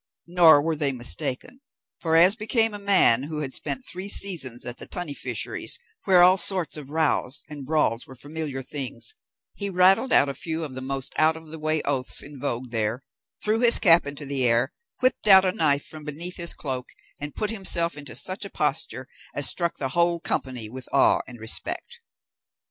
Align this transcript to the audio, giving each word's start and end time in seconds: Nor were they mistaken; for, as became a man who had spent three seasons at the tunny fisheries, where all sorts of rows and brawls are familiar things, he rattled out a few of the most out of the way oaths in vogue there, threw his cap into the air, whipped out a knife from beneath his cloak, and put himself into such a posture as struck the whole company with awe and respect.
Nor 0.25 0.63
were 0.63 0.75
they 0.75 0.91
mistaken; 0.91 1.61
for, 1.99 2.15
as 2.15 2.35
became 2.35 2.73
a 2.73 2.79
man 2.79 3.21
who 3.21 3.41
had 3.41 3.53
spent 3.53 3.85
three 3.85 4.09
seasons 4.09 4.65
at 4.65 4.77
the 4.77 4.87
tunny 4.87 5.13
fisheries, 5.13 5.77
where 6.05 6.23
all 6.23 6.37
sorts 6.37 6.75
of 6.75 6.89
rows 6.89 7.43
and 7.49 7.67
brawls 7.67 8.07
are 8.07 8.15
familiar 8.15 8.63
things, 8.63 9.13
he 9.53 9.69
rattled 9.69 10.11
out 10.11 10.27
a 10.27 10.33
few 10.33 10.63
of 10.63 10.73
the 10.73 10.81
most 10.81 11.13
out 11.19 11.37
of 11.37 11.49
the 11.49 11.59
way 11.59 11.83
oaths 11.83 12.19
in 12.23 12.39
vogue 12.39 12.71
there, 12.71 13.03
threw 13.43 13.59
his 13.59 13.77
cap 13.77 14.07
into 14.07 14.25
the 14.25 14.47
air, 14.47 14.73
whipped 15.01 15.27
out 15.27 15.45
a 15.45 15.51
knife 15.51 15.85
from 15.85 16.03
beneath 16.03 16.37
his 16.37 16.55
cloak, 16.55 16.89
and 17.19 17.35
put 17.35 17.51
himself 17.51 17.95
into 17.95 18.15
such 18.15 18.43
a 18.43 18.49
posture 18.49 19.07
as 19.35 19.45
struck 19.47 19.75
the 19.75 19.89
whole 19.89 20.19
company 20.19 20.67
with 20.67 20.89
awe 20.91 21.21
and 21.27 21.39
respect. 21.39 21.99